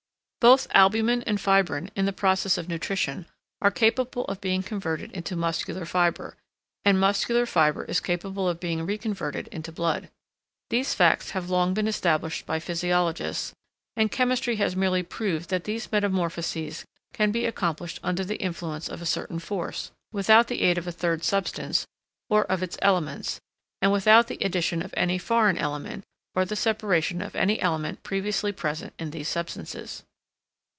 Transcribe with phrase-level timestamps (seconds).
[0.43, 3.27] Both albumen and fibrine, in the process of nutrition,
[3.61, 6.35] are capable of being converted into muscular fibre,
[6.83, 10.09] and muscular fibre is capable of being reconverted into blood.
[10.71, 13.53] These facts have long been established by physiologists,
[13.95, 18.99] and chemistry has merely proved that these metamorphoses can be accomplished under the influence of
[18.99, 21.85] a certain force, without the aid of a third substance,
[22.31, 23.39] or of its elements,
[23.79, 28.51] and without the addition of any foreign element, or the separation of any element previously
[28.51, 30.03] present in these substances.